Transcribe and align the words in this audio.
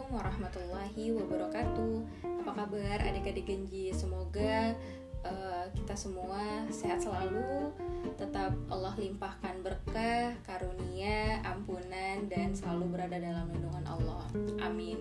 Assalamualaikum 0.00 0.32
warahmatullahi 0.32 1.04
wabarakatuh. 1.12 1.94
Apa 2.40 2.52
kabar 2.56 2.98
adik-adik 3.04 3.44
genji 3.44 3.92
Semoga 3.92 4.72
uh, 5.28 5.68
kita 5.76 5.92
semua 5.92 6.40
sehat 6.72 7.04
selalu 7.04 7.68
Tetap 8.16 8.48
Allah 8.72 8.96
limpahkan 8.96 9.60
berkah, 9.60 10.32
karunia, 10.40 11.44
ampunan 11.44 12.32
Dan 12.32 12.56
selalu 12.56 12.96
berada 12.96 13.20
dalam 13.20 13.52
lindungan 13.52 13.84
Allah. 13.84 14.24
Amin. 14.64 14.96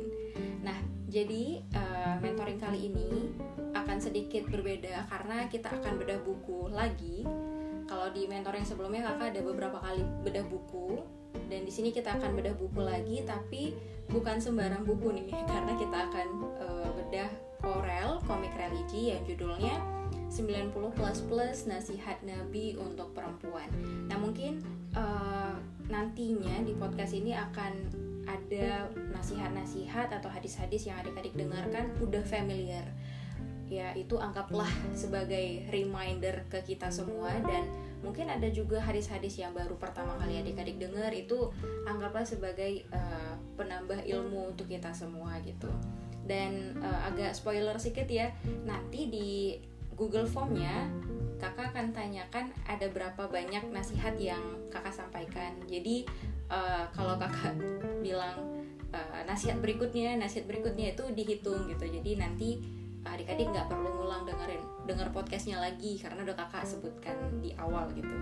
Nah 0.68 0.76
jadi 1.08 1.64
uh, 1.80 2.20
mentoring 2.20 2.60
kali 2.60 2.92
ini 2.92 3.32
akan 3.72 4.04
sedikit 4.04 4.52
berbeda 4.52 5.08
Karena 5.08 5.48
kita 5.48 5.80
akan 5.80 5.96
bedah 5.96 6.20
buku 6.28 6.76
lagi. 6.76 7.24
Kalau 7.88 8.12
di 8.12 8.28
mentoring 8.28 8.68
sebelumnya 8.68 9.16
kakak 9.16 9.32
ada 9.32 9.48
beberapa 9.48 9.80
kali 9.80 10.04
bedah 10.28 10.44
buku 10.44 11.19
dan 11.50 11.62
di 11.66 11.72
sini 11.74 11.90
kita 11.90 12.18
akan 12.18 12.38
bedah 12.38 12.56
buku 12.58 12.82
lagi 12.82 13.26
tapi 13.26 13.74
bukan 14.10 14.42
sembarang 14.42 14.86
buku 14.86 15.14
nih 15.14 15.28
karena 15.52 15.74
kita 15.78 15.98
akan 16.10 16.28
uh, 16.62 16.90
bedah 16.96 17.32
Korel 17.60 18.24
komik 18.24 18.56
religi 18.56 19.12
yang 19.12 19.22
judulnya 19.28 19.76
90 20.32 20.72
plus 20.96 21.20
plus 21.28 21.58
nasihat 21.68 22.22
Nabi 22.24 22.78
untuk 22.80 23.12
perempuan. 23.12 23.68
Nah 24.08 24.16
mungkin 24.16 24.64
uh, 24.96 25.58
nantinya 25.92 26.64
di 26.64 26.72
podcast 26.78 27.18
ini 27.18 27.36
akan 27.36 27.74
ada 28.30 28.88
nasihat-nasihat 29.12 30.14
atau 30.14 30.30
hadis-hadis 30.30 30.86
yang 30.86 31.02
adik-adik 31.02 31.34
dengarkan 31.34 31.90
udah 32.00 32.22
familiar 32.22 32.86
ya 33.70 33.94
itu 33.94 34.18
anggaplah 34.18 34.70
sebagai 34.98 35.70
reminder 35.70 36.42
ke 36.50 36.66
kita 36.66 36.90
semua 36.90 37.38
dan 37.46 37.70
mungkin 38.00 38.32
ada 38.32 38.48
juga 38.48 38.80
hadis-hadis 38.80 39.40
yang 39.40 39.52
baru 39.52 39.76
pertama 39.76 40.16
kali 40.16 40.40
adik-adik 40.40 40.80
dengar 40.80 41.12
itu 41.12 41.52
anggaplah 41.84 42.24
sebagai 42.24 42.88
uh, 42.96 43.36
penambah 43.60 44.08
ilmu 44.08 44.56
untuk 44.56 44.72
kita 44.72 44.96
semua 44.96 45.36
gitu. 45.44 45.68
Dan 46.24 46.80
uh, 46.80 47.10
agak 47.10 47.36
spoiler 47.36 47.76
sedikit 47.76 48.08
ya 48.08 48.32
nanti 48.64 49.10
di 49.12 49.30
Google 50.00 50.30
Formnya 50.30 50.88
kakak 51.40 51.76
akan 51.76 51.96
tanyakan 51.96 52.52
ada 52.68 52.88
berapa 52.92 53.28
banyak 53.28 53.72
nasihat 53.72 54.16
yang 54.16 54.40
kakak 54.72 54.96
sampaikan. 54.96 55.56
Jadi 55.68 56.08
uh, 56.48 56.88
kalau 56.96 57.20
kakak 57.20 57.56
bilang 58.06 58.64
uh, 58.96 59.22
nasihat 59.28 59.60
berikutnya 59.60 60.16
nasihat 60.16 60.48
berikutnya 60.48 60.96
itu 60.96 61.04
dihitung 61.12 61.68
gitu. 61.68 61.84
Jadi 61.84 62.12
nanti 62.16 62.79
adik-adik 63.08 63.48
nggak 63.52 63.68
perlu 63.72 63.90
ngulang 63.96 64.28
dengerin 64.28 64.64
denger 64.84 65.08
podcastnya 65.16 65.62
lagi 65.62 65.96
karena 66.02 66.26
udah 66.26 66.36
kakak 66.36 66.66
sebutkan 66.68 67.16
di 67.40 67.56
awal 67.56 67.88
gitu. 67.96 68.16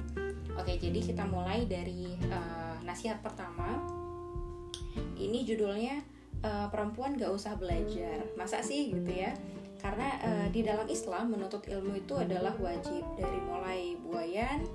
Oke 0.53 0.78
jadi 0.78 1.00
kita 1.02 1.23
mulai 1.25 1.66
dari 1.66 2.14
uh, 2.30 2.78
nasihat 2.86 3.22
pertama. 3.22 3.81
Ini 5.17 5.45
judulnya 5.45 5.98
uh, 6.45 6.67
perempuan 6.70 7.17
gak 7.17 7.33
usah 7.33 7.58
belajar. 7.58 8.22
Masa 8.38 8.61
sih 8.61 8.94
gitu 8.94 9.09
ya? 9.09 9.33
Karena 9.78 10.09
uh, 10.22 10.48
di 10.50 10.61
dalam 10.66 10.86
Islam 10.89 11.33
menuntut 11.33 11.66
ilmu 11.66 11.98
itu 11.98 12.14
adalah 12.17 12.53
wajib 12.58 13.02
dari 13.17 13.39
mulai 13.45 13.98
buayan 14.02 14.66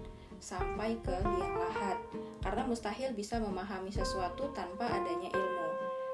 sampai 0.42 0.98
ke 1.02 1.14
liang 1.14 1.56
lahat. 1.58 1.98
Karena 2.42 2.66
mustahil 2.66 3.14
bisa 3.14 3.38
memahami 3.38 3.90
sesuatu 3.94 4.50
tanpa 4.50 4.90
adanya 4.90 5.30
ilmu 5.30 5.51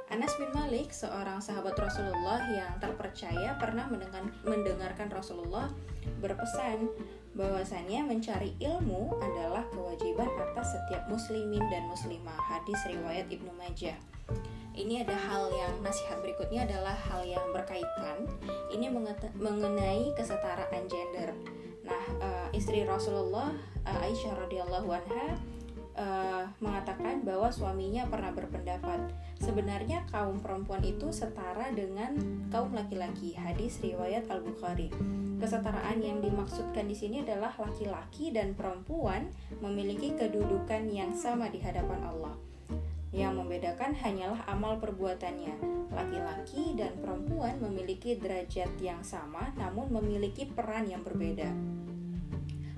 Anas 0.08 0.32
bin 0.40 0.48
Malik, 0.56 0.88
seorang 0.88 1.36
sahabat 1.36 1.76
Rasulullah 1.76 2.40
yang 2.48 2.72
terpercaya, 2.80 3.60
pernah 3.60 3.84
mendengarkan 4.40 5.12
Rasulullah 5.12 5.68
berpesan 6.24 6.88
bahwasannya 7.36 8.08
mencari 8.08 8.56
ilmu 8.56 9.20
adalah 9.20 9.68
kewajiban 9.68 10.32
atas 10.40 10.72
setiap 10.72 11.04
muslimin 11.12 11.60
dan 11.68 11.84
muslimah. 11.92 12.40
Hadis 12.40 12.80
riwayat 12.88 13.28
Ibnu 13.28 13.52
Majah. 13.60 14.00
Ini 14.72 15.04
ada 15.04 15.12
hal 15.12 15.52
yang 15.52 15.76
nasihat 15.84 16.24
berikutnya 16.24 16.64
adalah 16.64 16.96
hal 16.96 17.28
yang 17.28 17.44
berkaitan. 17.52 18.24
Ini 18.72 18.88
mengenai 19.36 20.16
kesetaraan 20.16 20.88
gender. 20.88 21.36
Nah, 21.84 22.04
uh, 22.24 22.48
istri 22.56 22.80
Rasulullah 22.88 23.52
uh, 23.84 24.04
Aisyah 24.08 24.40
radhiyallahu 24.40 24.88
anha 24.88 25.36
uh, 25.98 26.46
mengatakan 26.62 27.26
bahwa 27.26 27.50
suaminya 27.50 28.06
pernah 28.06 28.30
berpendapat 28.30 29.10
sebenarnya 29.42 30.06
kaum 30.08 30.38
perempuan 30.38 30.80
itu 30.86 31.10
setara 31.10 31.74
dengan 31.74 32.14
kaum 32.48 32.70
laki-laki. 32.72 33.34
Hadis 33.34 33.82
riwayat 33.82 34.30
Al 34.30 34.40
Bukhari. 34.46 34.88
Kesetaraan 35.38 36.02
yang 36.02 36.18
dimaksudkan 36.22 36.86
di 36.86 36.94
sini 36.94 37.22
adalah 37.22 37.54
laki-laki 37.58 38.34
dan 38.34 38.54
perempuan 38.54 39.30
memiliki 39.62 40.14
kedudukan 40.14 40.90
yang 40.90 41.14
sama 41.14 41.50
di 41.50 41.62
hadapan 41.62 42.02
Allah. 42.06 42.34
Yang 43.14 43.32
membedakan 43.40 43.94
hanyalah 43.98 44.42
amal 44.50 44.78
perbuatannya. 44.82 45.54
Laki-laki 45.94 46.76
dan 46.76 46.92
perempuan 47.00 47.56
memiliki 47.62 48.18
derajat 48.18 48.68
yang 48.82 49.00
sama, 49.00 49.50
namun 49.56 49.88
memiliki 49.88 50.44
peran 50.44 50.86
yang 50.90 51.00
berbeda. 51.00 51.48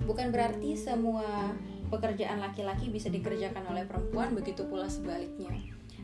Bukan 0.07 0.33
berarti 0.33 0.73
semua 0.73 1.53
pekerjaan 1.91 2.39
laki-laki 2.39 2.87
bisa 2.87 3.11
dikerjakan 3.11 3.67
oleh 3.67 3.83
perempuan, 3.83 4.31
begitu 4.31 4.63
pula 4.63 4.87
sebaliknya. 4.87 5.51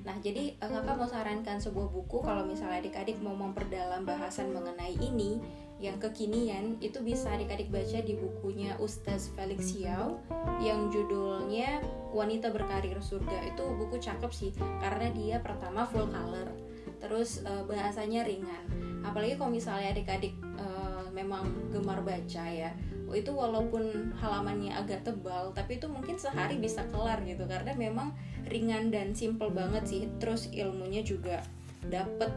Nah, 0.08 0.16
jadi 0.24 0.56
eh, 0.56 0.70
kakak 0.72 0.96
mau 0.96 1.08
sarankan 1.08 1.60
sebuah 1.60 1.92
buku 1.92 2.24
kalau 2.24 2.48
misalnya 2.48 2.80
adik-adik 2.80 3.20
mau 3.20 3.36
memperdalam 3.36 4.08
bahasan 4.08 4.56
mengenai 4.56 4.96
ini 5.04 5.40
yang 5.78 6.00
kekinian 6.02 6.80
itu 6.82 7.04
bisa 7.06 7.30
adik-adik 7.36 7.70
baca 7.70 8.02
di 8.02 8.18
bukunya 8.18 8.74
Ustaz 8.82 9.30
Felix 9.36 9.76
Xiao 9.76 10.18
yang 10.58 10.90
judulnya 10.90 11.86
Wanita 12.16 12.50
Berkarir 12.50 12.98
Surga. 13.04 13.46
Itu 13.46 13.78
buku 13.78 14.02
cakep 14.02 14.32
sih 14.34 14.52
karena 14.82 15.14
dia 15.14 15.38
pertama 15.38 15.86
full 15.86 16.10
color, 16.10 16.50
terus 16.98 17.46
uh, 17.46 17.62
bahasanya 17.70 18.26
ringan. 18.26 18.64
Apalagi 19.06 19.38
kalau 19.38 19.54
misalnya 19.54 19.94
adik-adik 19.94 20.34
uh, 20.58 21.06
memang 21.14 21.46
gemar 21.70 22.02
baca 22.02 22.46
ya 22.50 22.74
itu 23.16 23.32
walaupun 23.32 24.12
halamannya 24.20 24.76
agak 24.76 25.08
tebal 25.08 25.54
tapi 25.56 25.80
itu 25.80 25.88
mungkin 25.88 26.20
sehari 26.20 26.60
bisa 26.60 26.84
kelar 26.92 27.24
gitu. 27.24 27.48
Karena 27.48 27.72
memang 27.78 28.12
ringan 28.48 28.90
dan 28.92 29.16
simple 29.16 29.52
banget 29.52 29.84
sih. 29.88 30.02
Terus 30.20 30.52
ilmunya 30.52 31.04
juga 31.06 31.44
dapet. 31.88 32.32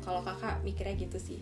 Kalau 0.00 0.24
kakak 0.24 0.64
mikirnya 0.64 0.96
gitu 0.96 1.18
sih. 1.20 1.40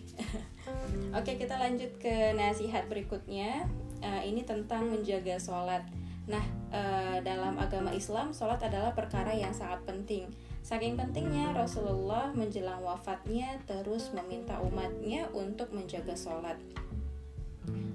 Oke 1.19 1.39
kita 1.39 1.56
lanjut 1.56 1.91
ke 1.99 2.34
nasihat 2.34 2.87
berikutnya. 2.87 3.66
Uh, 3.99 4.22
ini 4.22 4.47
tentang 4.47 4.87
menjaga 4.95 5.41
sholat. 5.43 5.83
Nah 6.28 6.45
uh, 6.71 7.19
dalam 7.25 7.56
agama 7.59 7.91
Islam 7.91 8.31
sholat 8.31 8.62
adalah 8.62 8.95
perkara 8.95 9.33
yang 9.34 9.50
sangat 9.50 9.83
penting. 9.89 10.31
Saking 10.62 11.00
pentingnya 11.00 11.56
Rasulullah 11.56 12.28
menjelang 12.37 12.84
wafatnya 12.84 13.56
terus 13.65 14.12
meminta 14.12 14.60
umatnya 14.60 15.25
untuk 15.33 15.72
menjaga 15.72 16.12
sholat. 16.12 16.60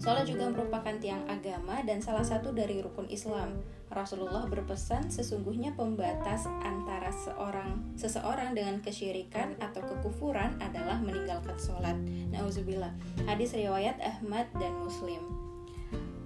Sholat 0.04 0.28
juga 0.28 0.52
merupakan 0.52 0.92
tiang 1.00 1.24
agama 1.32 1.80
dan 1.88 2.04
salah 2.04 2.28
satu 2.28 2.52
dari 2.52 2.84
rukun 2.84 3.08
Islam. 3.08 3.64
Rasulullah 3.88 4.44
berpesan 4.52 5.08
sesungguhnya 5.08 5.80
pembatas 5.80 6.44
antara 6.60 7.08
seorang 7.08 7.96
seseorang 7.96 8.52
dengan 8.52 8.84
kesyirikan 8.84 9.56
atau 9.64 9.80
kekufuran 9.80 10.60
adalah 10.60 11.00
meninggalkan 11.00 11.56
sholat. 11.56 11.96
Nauzubillah. 12.36 12.92
Hadis 13.24 13.56
riwayat 13.56 13.96
Ahmad 14.04 14.52
dan 14.60 14.76
Muslim. 14.84 15.24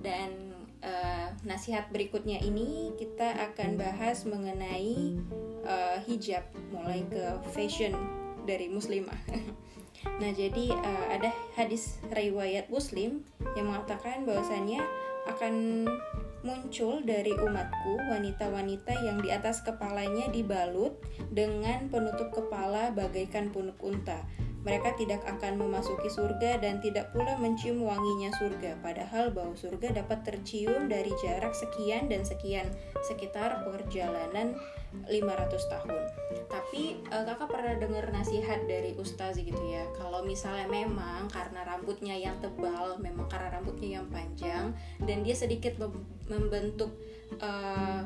Dan 0.01 0.57
uh, 0.81 1.29
nasihat 1.45 1.94
berikutnya 1.94 2.41
ini 2.41 2.97
kita 2.97 3.29
akan 3.53 3.77
bahas 3.77 4.25
mengenai 4.25 5.21
uh, 5.69 6.01
hijab, 6.09 6.49
mulai 6.73 7.05
ke 7.05 7.45
fashion 7.53 7.94
dari 8.49 8.73
muslimah. 8.73 9.21
Nah, 10.06 10.31
jadi 10.34 10.74
uh, 10.74 11.06
ada 11.13 11.34
hadis 11.58 11.97
riwayat 12.13 12.69
Muslim 12.69 13.25
yang 13.58 13.69
mengatakan 13.69 14.25
bahwasannya 14.25 14.81
akan 15.28 15.85
muncul 16.46 17.04
dari 17.04 17.33
umatku 17.33 17.98
wanita-wanita 18.07 18.94
yang 19.04 19.19
di 19.19 19.33
atas 19.33 19.66
kepalanya 19.66 20.30
dibalut 20.31 20.95
dengan 21.33 21.89
penutup 21.89 22.31
kepala 22.31 22.94
bagaikan 22.94 23.50
punuk 23.51 23.75
unta. 23.83 24.24
Mereka 24.68 25.00
tidak 25.00 25.24
akan 25.24 25.56
memasuki 25.56 26.12
surga 26.12 26.60
dan 26.60 26.84
tidak 26.84 27.16
pula 27.16 27.40
mencium 27.40 27.88
wanginya 27.88 28.28
surga, 28.36 28.75
padahal 28.84 29.31
bau 29.31 29.56
surga 29.56 30.04
dapat 30.04 30.28
tercium 30.28 30.92
dari 30.92 31.08
jarak 31.24 31.56
sekian 31.56 32.12
dan 32.12 32.28
sekian, 32.28 32.68
sekitar 33.08 33.64
perjalanan 33.64 34.60
500 35.08 35.72
tahun. 35.72 36.04
Tapi 36.52 37.00
uh, 37.16 37.24
kakak 37.24 37.48
pernah 37.48 37.75
dengar 37.80 38.12
nasihat 38.12 38.68
dari 38.68 38.92
ustaz 39.00 39.40
gitu 39.40 39.64
ya, 39.72 39.88
kalau 39.96 40.28
misalnya 40.28 40.68
memang 40.68 41.31
karena 41.31 41.64
rambutnya 41.64 42.19
yang 42.19 42.36
tebal, 42.44 43.00
memang 43.00 43.31
karena 43.31 43.56
rambutnya 43.56 44.04
yang 44.04 44.08
panjang 44.12 44.75
dan 45.00 45.24
dia 45.24 45.36
sedikit 45.36 45.80
membentuk 46.28 46.92
uh, 47.40 48.04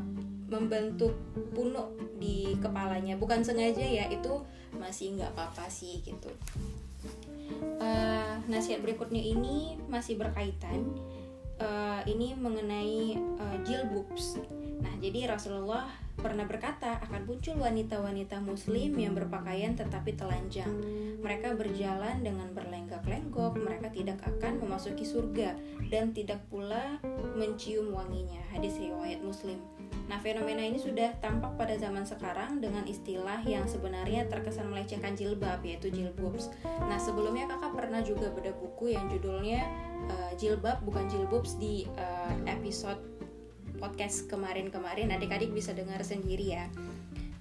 membentuk 0.52 1.16
punuk 1.56 1.96
di 2.20 2.54
kepalanya, 2.60 3.16
bukan 3.16 3.40
sengaja 3.40 3.82
ya, 3.82 4.06
itu 4.12 4.44
masih 4.76 5.20
nggak 5.20 5.32
apa-apa 5.36 5.68
sih 5.72 6.04
gitu. 6.04 6.32
Uh, 7.82 8.40
nasihat 8.48 8.80
berikutnya 8.80 9.20
ini 9.20 9.76
masih 9.92 10.16
berkaitan 10.16 10.88
uh, 11.62 12.02
ini 12.10 12.34
mengenai 12.34 13.20
uh, 13.38 13.58
jilbubs. 13.66 14.42
Nah, 14.82 14.94
jadi 14.98 15.30
Rasulullah 15.30 15.86
pernah 16.18 16.46
berkata 16.50 16.98
akan 17.06 17.30
muncul 17.30 17.58
wanita-wanita 17.62 18.42
muslim 18.42 18.98
yang 18.98 19.14
berpakaian 19.14 19.78
tetapi 19.78 20.18
telanjang. 20.18 20.74
Mereka 21.22 21.54
berjalan 21.54 22.26
dengan 22.26 22.50
berlenggak-lenggok, 22.58 23.62
mereka 23.62 23.94
tidak 23.94 24.18
akan 24.26 24.58
memasuki 24.58 25.06
surga 25.06 25.54
dan 25.94 26.18
tidak 26.18 26.42
pula 26.50 26.98
mencium 27.38 27.94
wanginya. 27.94 28.42
Hadis 28.50 28.78
riwayat 28.82 29.22
Muslim. 29.22 29.62
Nah, 30.12 30.20
fenomena 30.20 30.60
ini 30.60 30.76
sudah 30.76 31.16
tampak 31.24 31.56
pada 31.56 31.80
zaman 31.80 32.04
sekarang 32.04 32.60
dengan 32.60 32.84
istilah 32.84 33.40
yang 33.48 33.64
sebenarnya 33.64 34.28
terkesan 34.28 34.68
melecehkan 34.68 35.16
jilbab 35.16 35.64
yaitu 35.64 35.88
jilbubs. 35.88 36.52
Nah, 36.84 37.00
sebelumnya 37.00 37.48
Kakak 37.48 37.80
pernah 37.80 38.04
juga 38.04 38.28
beda 38.28 38.52
buku 38.60 38.92
yang 38.92 39.08
judulnya 39.08 39.64
uh, 40.12 40.32
Jilbab 40.36 40.84
bukan 40.84 41.08
jilbubs 41.08 41.56
di 41.56 41.88
uh, 41.96 42.36
episode 42.44 43.00
podcast 43.82 44.30
kemarin-kemarin 44.30 45.10
adik-adik 45.10 45.50
bisa 45.50 45.74
dengar 45.74 45.98
sendiri 46.06 46.54
ya 46.54 46.66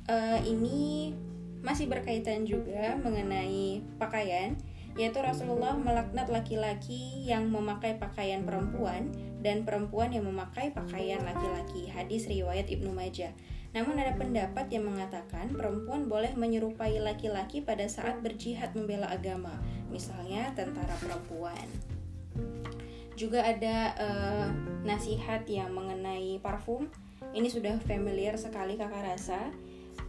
uh, 0.09 0.41
ini 0.41 1.13
masih 1.61 1.85
berkaitan 1.85 2.49
juga 2.49 2.97
mengenai 3.05 3.85
pakaian 4.01 4.57
yaitu 4.97 5.21
Rasulullah 5.21 5.77
melaknat 5.77 6.33
laki-laki 6.33 7.29
yang 7.29 7.47
memakai 7.53 8.01
pakaian 8.01 8.43
perempuan 8.43 9.13
dan 9.41 9.65
perempuan 9.65 10.13
yang 10.13 10.29
memakai 10.29 10.73
pakaian 10.73 11.21
laki-laki. 11.25 11.89
Hadis 11.89 12.29
riwayat 12.29 12.69
Ibnu 12.69 12.93
Majah. 12.93 13.33
Namun 13.71 13.97
ada 14.03 14.19
pendapat 14.19 14.67
yang 14.75 14.91
mengatakan 14.91 15.55
perempuan 15.55 16.11
boleh 16.11 16.35
menyerupai 16.35 16.99
laki-laki 16.99 17.63
pada 17.63 17.87
saat 17.87 18.19
berjihad 18.19 18.75
membela 18.75 19.07
agama, 19.09 19.55
misalnya 19.89 20.51
tentara 20.59 20.93
perempuan. 20.99 21.67
Juga 23.15 23.47
ada 23.47 23.95
uh, 23.95 24.47
nasihat 24.83 25.47
yang 25.47 25.71
mengenai 25.71 26.41
parfum. 26.43 26.91
Ini 27.31 27.47
sudah 27.47 27.79
familiar 27.85 28.35
sekali 28.35 28.75
kakak 28.75 29.07
rasa. 29.15 29.55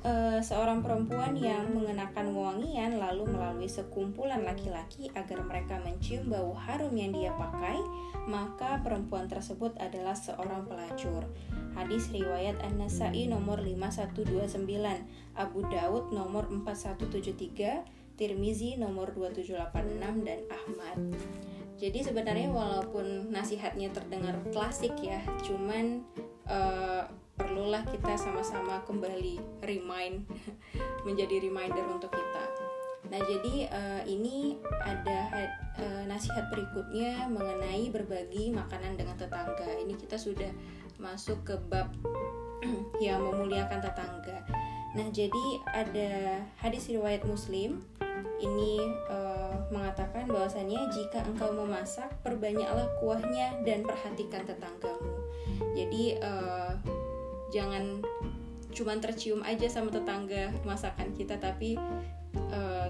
Uh, 0.02 0.42
seorang 0.42 0.82
perempuan 0.82 1.38
yang 1.38 1.78
mengenakan 1.78 2.34
wangian 2.34 2.98
lalu 2.98 3.22
melalui 3.30 3.70
sekumpulan 3.70 4.42
laki-laki 4.42 5.14
agar 5.14 5.46
mereka 5.46 5.78
mencium 5.78 6.26
bau 6.26 6.58
harum 6.58 6.90
yang 6.98 7.14
dia 7.14 7.30
pakai, 7.38 7.78
maka 8.26 8.82
perempuan 8.82 9.30
tersebut 9.30 9.78
adalah 9.78 10.18
seorang 10.18 10.66
pelacur. 10.66 11.30
Hadis 11.78 12.10
riwayat 12.10 12.58
An-Nasai 12.66 13.30
nomor 13.30 13.62
5129, 13.62 15.38
Abu 15.38 15.70
Daud 15.70 16.10
nomor 16.10 16.50
4173, 16.50 18.18
Tirmizi 18.18 18.82
nomor 18.82 19.14
2786 19.14 20.26
dan 20.26 20.40
Ahmad. 20.50 20.98
Jadi 21.78 22.02
sebenarnya 22.02 22.50
walaupun 22.50 23.30
nasihatnya 23.30 23.94
terdengar 23.94 24.38
klasik 24.50 24.98
ya, 24.98 25.22
cuman 25.46 26.02
uh, 26.52 27.04
perlulah 27.40 27.82
kita 27.88 28.20
sama-sama 28.20 28.84
kembali 28.84 29.40
remind 29.64 30.28
menjadi 31.08 31.48
reminder 31.48 31.88
untuk 31.88 32.12
kita. 32.12 32.46
Nah, 33.12 33.20
jadi 33.28 33.68
uh, 33.68 34.02
ini 34.08 34.56
ada 34.80 35.52
uh, 35.76 36.04
nasihat 36.08 36.48
berikutnya 36.48 37.28
mengenai 37.28 37.92
berbagi 37.92 38.54
makanan 38.56 38.96
dengan 38.96 39.18
tetangga. 39.20 39.68
Ini 39.68 40.00
kita 40.00 40.16
sudah 40.16 40.48
masuk 41.02 41.44
ke 41.44 41.56
bab 41.68 41.92
yang 43.04 43.20
memuliakan 43.26 43.84
tetangga. 43.84 44.48
Nah, 44.96 45.08
jadi 45.12 45.46
ada 45.72 46.12
hadis 46.62 46.88
riwayat 46.88 47.28
Muslim 47.28 47.84
ini 48.42 48.80
uh, 49.12 49.56
mengatakan 49.74 50.28
bahwasanya 50.30 50.88
jika 50.94 51.26
engkau 51.26 51.52
memasak 51.54 52.10
perbanyaklah 52.24 52.90
kuahnya 53.00 53.60
dan 53.66 53.84
perhatikan 53.86 54.46
tetanggamu 54.46 55.21
jadi 55.76 56.04
uh, 56.22 56.74
jangan 57.52 58.04
cuman 58.72 59.04
tercium 59.04 59.44
aja 59.44 59.68
sama 59.68 59.92
tetangga 59.92 60.56
masakan 60.64 61.12
kita 61.12 61.36
tapi 61.38 61.76
uh, 62.52 62.88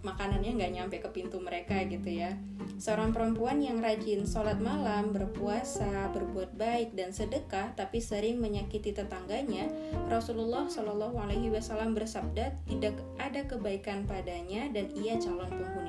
makanannya 0.00 0.56
nggak 0.56 0.72
nyampe 0.72 0.96
ke 1.00 1.08
pintu 1.12 1.36
mereka 1.40 1.76
gitu 1.84 2.08
ya. 2.08 2.32
Seorang 2.80 3.12
perempuan 3.12 3.60
yang 3.60 3.84
rajin 3.84 4.24
sholat 4.24 4.56
malam, 4.56 5.12
berpuasa, 5.12 6.08
berbuat 6.16 6.56
baik 6.56 6.96
dan 6.96 7.12
sedekah, 7.12 7.76
tapi 7.76 8.00
sering 8.00 8.40
menyakiti 8.40 8.96
tetangganya, 8.96 9.68
Rasulullah 10.08 10.64
Shallallahu 10.64 11.20
Alaihi 11.20 11.52
Wasallam 11.52 11.92
bersabda 11.92 12.56
tidak 12.64 12.96
ada 13.20 13.44
kebaikan 13.44 14.08
padanya 14.08 14.72
dan 14.72 14.88
ia 14.96 15.20
calon 15.20 15.52
penghuni. 15.52 15.79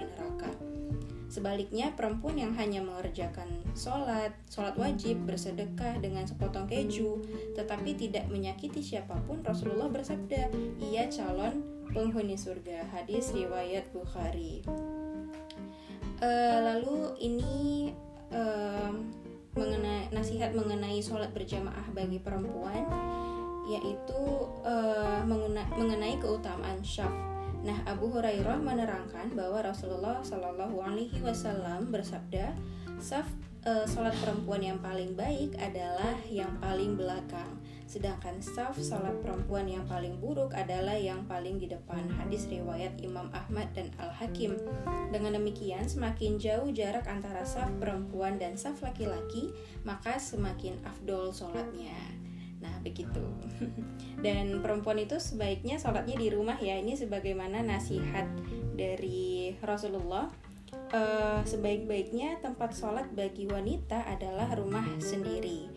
Sebaliknya, 1.32 1.96
perempuan 1.96 2.36
yang 2.36 2.52
hanya 2.60 2.84
mengerjakan 2.84 3.48
sholat, 3.72 4.36
sholat 4.52 4.76
wajib, 4.76 5.24
bersedekah 5.24 6.04
dengan 6.04 6.28
sepotong 6.28 6.68
keju, 6.68 7.24
tetapi 7.56 7.96
tidak 7.96 8.28
menyakiti 8.28 8.84
siapa 8.84 9.16
pun, 9.24 9.40
Rasulullah 9.40 9.88
bersabda, 9.88 10.52
ia 10.84 11.08
calon 11.08 11.64
penghuni 11.96 12.36
surga. 12.36 12.84
Hadis 12.92 13.32
riwayat 13.32 13.88
Bukhari. 13.96 14.60
Uh, 16.20 16.60
lalu 16.68 17.16
ini 17.24 17.96
uh, 18.36 18.92
mengenai 19.56 20.12
nasihat 20.12 20.52
mengenai 20.52 21.00
sholat 21.00 21.32
berjamaah 21.32 21.96
bagi 21.96 22.20
perempuan, 22.20 22.84
yaitu 23.72 24.52
uh, 24.68 25.24
mengenai 25.80 26.20
keutamaan 26.20 26.84
syaf 26.84 27.31
Nah, 27.62 27.78
Abu 27.86 28.10
Hurairah 28.10 28.58
menerangkan 28.58 29.38
bahwa 29.38 29.62
Rasulullah 29.62 30.18
Shallallahu 30.26 30.82
Alaihi 30.82 31.22
Wasallam 31.22 31.94
bersabda, 31.94 32.58
saf 32.98 33.30
e, 33.62 33.86
salat 33.86 34.18
perempuan 34.18 34.66
yang 34.66 34.82
paling 34.82 35.14
baik 35.14 35.54
adalah 35.62 36.18
yang 36.26 36.50
paling 36.58 36.98
belakang, 36.98 37.62
sedangkan 37.86 38.42
saf 38.42 38.74
salat 38.82 39.14
perempuan 39.22 39.70
yang 39.70 39.86
paling 39.86 40.18
buruk 40.18 40.58
adalah 40.58 40.98
yang 40.98 41.22
paling 41.30 41.62
di 41.62 41.70
depan. 41.70 42.10
Hadis 42.18 42.50
riwayat 42.50 42.98
Imam 43.06 43.30
Ahmad 43.30 43.70
dan 43.78 43.94
Al 44.02 44.10
Hakim. 44.10 44.58
Dengan 45.14 45.38
demikian, 45.38 45.86
semakin 45.86 46.42
jauh 46.42 46.74
jarak 46.74 47.06
antara 47.06 47.46
saf 47.46 47.70
perempuan 47.78 48.42
dan 48.42 48.58
saf 48.58 48.82
laki-laki, 48.82 49.54
maka 49.86 50.18
semakin 50.18 50.82
afdol 50.82 51.30
salatnya. 51.30 52.11
Nah, 52.62 52.78
begitu. 52.86 53.26
Dan 54.26 54.62
perempuan 54.62 55.02
itu 55.02 55.18
sebaiknya 55.18 55.82
sholatnya 55.82 56.16
di 56.16 56.30
rumah 56.30 56.58
ya. 56.62 56.78
Ini 56.78 56.94
sebagaimana 56.94 57.66
nasihat 57.66 58.30
dari 58.78 59.58
Rasulullah. 59.60 60.30
Uh, 60.92 61.44
sebaik-baiknya 61.44 62.40
tempat 62.40 62.72
sholat 62.72 63.12
bagi 63.12 63.44
wanita 63.50 64.08
adalah 64.08 64.56
rumah 64.56 64.88
sendiri. 65.04 65.68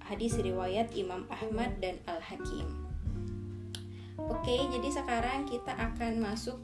Hadis 0.00 0.40
riwayat 0.40 0.94
Imam 0.96 1.28
Ahmad 1.28 1.76
dan 1.84 2.00
Al 2.08 2.22
Hakim. 2.24 2.64
Oke, 4.16 4.56
jadi 4.72 4.88
sekarang 4.88 5.44
kita 5.44 5.76
akan 5.76 6.24
masuk 6.24 6.56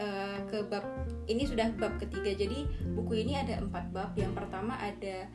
uh, 0.00 0.40
ke 0.48 0.64
bab 0.68 0.84
ini 1.28 1.44
sudah 1.44 1.68
bab 1.76 2.00
ketiga. 2.00 2.32
Jadi 2.32 2.64
buku 2.96 3.20
ini 3.20 3.36
ada 3.36 3.60
empat 3.60 3.92
bab. 3.92 4.16
Yang 4.16 4.40
pertama 4.40 4.80
ada 4.80 5.28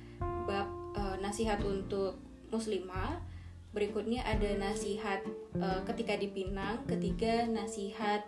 bab 0.49 0.67
uh, 0.97 1.15
nasihat 1.21 1.61
untuk 1.61 2.17
muslimah 2.49 3.21
berikutnya 3.69 4.25
ada 4.25 4.49
nasihat 4.57 5.21
uh, 5.61 5.81
ketika 5.85 6.17
dipinang, 6.17 6.81
ketiga 6.89 7.45
nasihat 7.45 8.25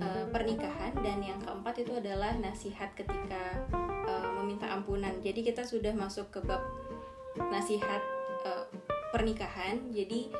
uh, 0.00 0.24
pernikahan 0.32 0.96
dan 1.04 1.20
yang 1.20 1.36
keempat 1.44 1.84
itu 1.84 1.92
adalah 2.00 2.32
nasihat 2.40 2.88
ketika 2.96 3.60
uh, 4.08 4.28
meminta 4.40 4.72
ampunan. 4.72 5.12
Jadi 5.20 5.44
kita 5.44 5.68
sudah 5.68 5.92
masuk 5.92 6.32
ke 6.32 6.40
bab 6.40 6.64
nasihat 7.52 8.00
uh, 8.48 8.64
pernikahan. 9.12 9.92
Jadi 9.92 10.32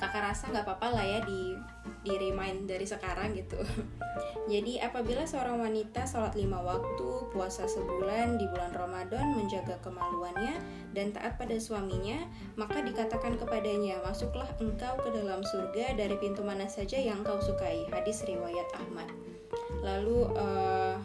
kakak 0.00 0.32
rasa 0.32 0.48
nggak 0.48 0.64
apa-apa 0.64 0.88
lah 0.96 1.04
ya 1.04 1.20
di 1.28 1.54
di 2.00 2.16
remind 2.16 2.64
dari 2.64 2.88
sekarang 2.88 3.36
gitu. 3.36 3.60
Jadi 4.52 4.80
apabila 4.80 5.28
seorang 5.28 5.60
wanita 5.60 6.08
sholat 6.08 6.32
lima 6.34 6.58
waktu, 6.64 7.28
puasa 7.30 7.68
sebulan 7.68 8.40
di 8.40 8.48
bulan 8.48 8.72
Ramadan, 8.72 9.36
menjaga 9.36 9.76
kemaluannya 9.84 10.58
dan 10.96 11.12
taat 11.12 11.36
pada 11.36 11.54
suaminya, 11.60 12.24
maka 12.56 12.80
dikatakan 12.80 13.36
kepadanya, 13.36 14.00
masuklah 14.00 14.48
engkau 14.58 14.96
ke 15.04 15.12
dalam 15.12 15.44
surga 15.44 15.94
dari 15.94 16.16
pintu 16.16 16.40
mana 16.40 16.66
saja 16.66 16.96
yang 16.96 17.20
kau 17.20 17.38
sukai. 17.38 17.84
Hadis 17.92 18.24
riwayat 18.24 18.66
Ahmad. 18.74 19.12
Lalu 19.84 20.32
uh, 20.34 20.96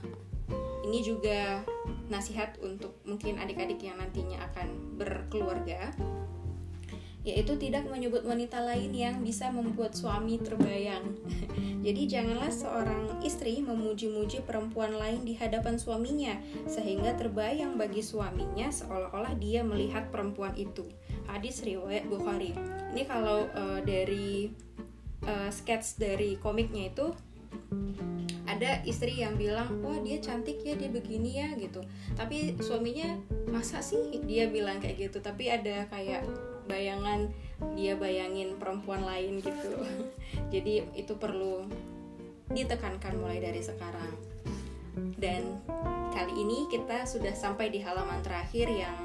ini 0.88 1.04
juga 1.04 1.62
nasihat 2.08 2.56
untuk 2.62 2.96
mungkin 3.04 3.42
adik-adik 3.42 3.82
yang 3.82 3.98
nantinya 3.98 4.46
akan 4.54 4.98
berkeluarga 4.98 5.92
yaitu 7.26 7.58
tidak 7.58 7.90
menyebut 7.90 8.22
wanita 8.22 8.62
lain 8.62 8.94
yang 8.94 9.20
bisa 9.26 9.50
membuat 9.50 9.98
suami 9.98 10.38
terbayang. 10.38 11.04
Jadi 11.86 12.02
janganlah 12.06 12.54
seorang 12.54 13.20
istri 13.26 13.62
memuji-muji 13.66 14.46
perempuan 14.46 14.94
lain 14.94 15.26
di 15.26 15.34
hadapan 15.34 15.82
suaminya 15.82 16.38
sehingga 16.70 17.18
terbayang 17.18 17.78
bagi 17.82 18.06
suaminya 18.06 18.70
seolah-olah 18.70 19.34
dia 19.42 19.66
melihat 19.66 20.14
perempuan 20.14 20.54
itu. 20.54 20.86
Hadis 21.26 21.66
riwayat 21.66 22.06
Bukhari. 22.06 22.54
Ini 22.94 23.04
kalau 23.10 23.50
uh, 23.54 23.82
dari 23.82 24.54
uh, 25.26 25.50
sketch 25.50 25.98
dari 25.98 26.38
komiknya 26.38 26.94
itu 26.94 27.10
ada 28.46 28.80
istri 28.88 29.20
yang 29.20 29.36
bilang 29.36 29.84
wah 29.84 30.00
dia 30.00 30.22
cantik 30.22 30.64
ya 30.64 30.80
dia 30.80 30.88
begini 30.88 31.44
ya 31.44 31.52
gitu 31.60 31.84
tapi 32.16 32.56
suaminya 32.64 33.20
masa 33.52 33.84
sih 33.84 34.22
dia 34.24 34.48
bilang 34.48 34.80
kayak 34.80 35.12
gitu 35.12 35.20
tapi 35.20 35.52
ada 35.52 35.90
kayak 35.92 36.24
bayangan 36.68 37.32
dia 37.74 37.96
bayangin 37.96 38.60
perempuan 38.60 39.06
lain 39.06 39.40
gitu. 39.40 39.80
Jadi 40.54 40.84
itu 40.94 41.14
perlu 41.16 41.66
ditekankan 42.52 43.18
mulai 43.18 43.42
dari 43.42 43.62
sekarang. 43.64 44.14
Dan 45.20 45.60
kali 46.16 46.34
ini 46.36 46.68
kita 46.72 47.04
sudah 47.04 47.36
sampai 47.36 47.72
di 47.72 47.84
halaman 47.84 48.24
terakhir 48.24 48.72
yang 48.72 48.96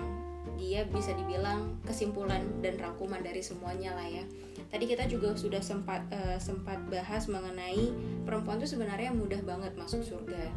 dia 0.61 0.85
bisa 0.85 1.17
dibilang 1.17 1.81
kesimpulan 1.89 2.45
dan 2.61 2.77
rangkuman 2.77 3.25
dari 3.25 3.41
semuanya 3.41 3.97
lah 3.97 4.07
ya. 4.07 4.25
Tadi 4.71 4.85
kita 4.87 5.09
juga 5.09 5.35
sudah 5.35 5.59
sempat 5.65 6.05
uh, 6.13 6.39
sempat 6.39 6.79
bahas 6.93 7.27
mengenai 7.27 7.91
perempuan 8.23 8.61
tuh 8.61 8.69
sebenarnya 8.69 9.11
mudah 9.11 9.41
banget 9.43 9.73
masuk 9.75 10.05
surga 10.05 10.53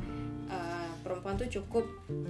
perempuan 1.03 1.35
tuh 1.35 1.51
cukup 1.51 1.85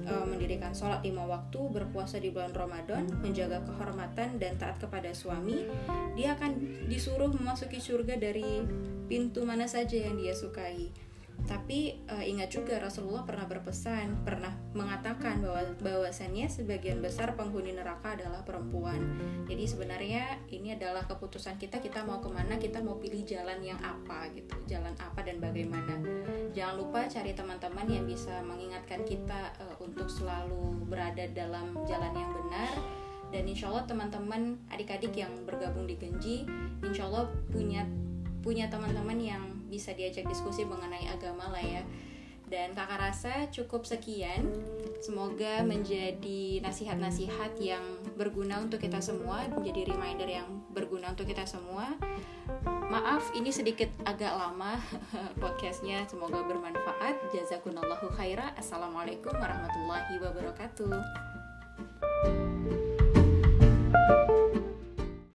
uh, 0.09 0.25
mendirikan 0.25 0.73
sholat 0.73 1.05
lima 1.05 1.23
waktu 1.23 1.59
berpuasa 1.69 2.17
di 2.17 2.33
bulan 2.33 2.51
Ramadan 2.51 3.05
menjaga 3.21 3.61
kehormatan 3.63 4.41
dan 4.41 4.57
taat 4.57 4.81
kepada 4.81 5.13
suami. 5.13 5.69
Dia 6.17 6.33
akan 6.35 6.85
disuruh 6.89 7.29
memasuki 7.29 7.77
surga 7.77 8.17
dari 8.17 8.65
pintu 9.05 9.45
mana 9.45 9.69
saja 9.69 10.09
yang 10.09 10.17
dia 10.17 10.33
sukai 10.33 11.12
tapi 11.43 11.99
uh, 12.07 12.23
ingat 12.23 12.47
juga 12.47 12.79
Rasulullah 12.79 13.27
pernah 13.27 13.43
berpesan, 13.43 14.23
pernah 14.23 14.55
mengatakan 14.71 15.43
bahwa 15.43 15.61
bahwasannya 15.83 16.47
sebagian 16.47 17.03
besar 17.03 17.35
penghuni 17.35 17.75
neraka 17.75 18.15
adalah 18.15 18.47
perempuan. 18.47 19.19
Jadi 19.43 19.63
sebenarnya 19.67 20.39
ini 20.47 20.71
adalah 20.73 21.03
keputusan 21.03 21.59
kita, 21.59 21.83
kita 21.83 22.07
mau 22.07 22.23
ke 22.23 22.31
mana, 22.31 22.55
kita 22.55 22.79
mau 22.79 22.95
pilih 22.95 23.27
jalan 23.27 23.59
yang 23.59 23.79
apa 23.83 24.31
gitu, 24.31 24.55
jalan 24.71 24.95
apa 24.95 25.19
dan 25.19 25.43
bagaimana. 25.43 25.99
Jangan 26.55 26.75
lupa 26.79 27.05
cari 27.11 27.35
teman-teman 27.35 27.87
yang 27.91 28.05
bisa 28.07 28.39
mengingatkan 28.41 29.03
kita 29.03 29.51
uh, 29.59 29.75
untuk 29.83 30.07
selalu 30.07 30.87
berada 30.87 31.27
dalam 31.35 31.75
jalan 31.83 32.13
yang 32.15 32.31
benar 32.31 32.75
dan 33.33 33.49
insya 33.49 33.65
Allah 33.73 33.89
teman-teman 33.89 34.61
adik-adik 34.69 35.17
yang 35.17 35.33
bergabung 35.41 35.89
di 35.89 35.97
Genji 35.97 36.45
insya 36.85 37.09
Allah 37.09 37.25
punya 37.49 37.81
punya 38.45 38.69
teman-teman 38.69 39.17
yang 39.17 39.41
bisa 39.73 39.97
diajak 39.97 40.29
diskusi 40.29 40.61
mengenai 40.61 41.09
agama 41.09 41.49
lah 41.49 41.65
ya. 41.65 41.81
Dan 42.45 42.77
kakak 42.77 43.01
rasa 43.01 43.33
cukup 43.49 43.81
sekian. 43.81 44.45
Semoga 45.01 45.65
menjadi 45.65 46.61
nasihat-nasihat 46.61 47.57
yang 47.57 47.81
berguna 48.13 48.61
untuk 48.61 48.77
kita 48.77 49.01
semua. 49.01 49.49
Menjadi 49.49 49.89
reminder 49.89 50.29
yang 50.29 50.45
berguna 50.69 51.17
untuk 51.17 51.25
kita 51.25 51.49
semua. 51.49 51.97
Maaf 52.93 53.33
ini 53.33 53.49
sedikit 53.49 53.89
agak 54.05 54.37
lama 54.37 54.77
podcastnya. 55.41 56.05
Semoga 56.05 56.45
bermanfaat. 56.45 57.33
Jazakunallahu 57.33 58.13
khaira. 58.13 58.53
Assalamualaikum 58.53 59.33
warahmatullahi 59.33 60.21
wabarakatuh 60.21 60.93